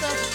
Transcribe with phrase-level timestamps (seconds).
[0.00, 0.31] out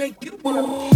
[0.00, 0.89] make you move.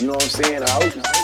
[0.00, 1.23] You know what I'm saying?